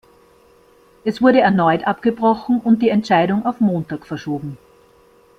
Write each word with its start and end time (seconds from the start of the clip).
Es 1.03 1.21
wurde 1.21 1.41
erneut 1.41 1.83
abgebrochen 1.85 2.59
und 2.59 2.81
die 2.81 2.89
Entscheidung 2.89 3.45
auf 3.45 3.59
Montag 3.59 4.07
verschoben. 4.07 4.57